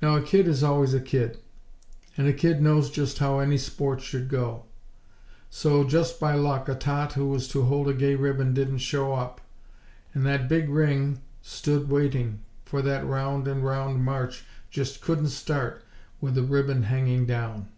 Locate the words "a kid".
0.16-0.48, 0.94-1.36, 2.26-2.62